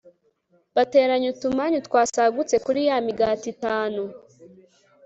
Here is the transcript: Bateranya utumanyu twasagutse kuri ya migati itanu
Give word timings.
Bateranya 0.75 1.27
utumanyu 1.33 1.77
twasagutse 1.87 2.55
kuri 2.65 2.79
ya 2.87 2.97
migati 3.07 3.47
itanu 3.55 4.01